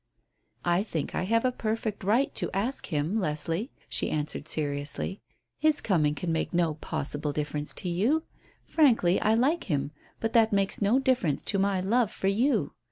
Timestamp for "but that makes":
10.19-10.81